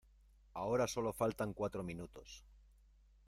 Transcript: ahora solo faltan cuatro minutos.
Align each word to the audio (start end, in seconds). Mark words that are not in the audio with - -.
ahora 0.55 0.87
solo 0.87 1.13
faltan 1.21 1.53
cuatro 1.53 1.83
minutos. 1.83 2.43